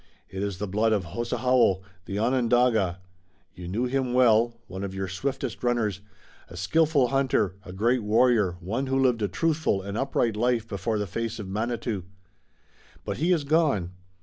"It 0.31 0.41
is 0.41 0.57
the 0.57 0.67
blood 0.67 0.93
of 0.93 1.05
Hosahaho, 1.05 1.83
the 2.05 2.17
Onondaga. 2.17 3.01
You 3.53 3.67
knew 3.67 3.85
him 3.85 4.13
well, 4.13 4.55
one 4.65 4.83
of 4.83 4.95
your 4.95 5.07
swiftest 5.07 5.63
runners, 5.63 6.01
a 6.47 6.57
skillful 6.57 7.09
hunter, 7.09 7.53
a 7.63 7.71
great 7.71 8.01
warrior, 8.01 8.53
one 8.61 8.87
who 8.87 8.97
lived 8.99 9.21
a 9.21 9.27
truthful 9.27 9.79
and 9.83 9.95
upright 9.95 10.35
life 10.35 10.67
before 10.67 10.97
the 10.97 11.05
face 11.05 11.37
of 11.37 11.47
Manitou. 11.47 12.01
But 13.05 13.17
he 13.17 13.31
is 13.31 13.43
gone. 13.43 13.91